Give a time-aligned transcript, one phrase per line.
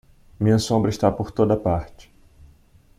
[0.39, 2.11] Minha sombra está por toda parte.